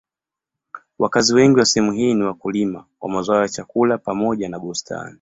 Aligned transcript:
Wakazi 0.99 1.33
wengi 1.35 1.59
wa 1.59 1.65
sehemu 1.65 1.91
hii 1.91 2.13
ni 2.13 2.23
wakulima 2.23 2.85
wa 3.01 3.09
mazao 3.09 3.41
ya 3.41 3.49
chakula 3.49 3.97
pamoja 3.97 4.49
na 4.49 4.59
bustani. 4.59 5.09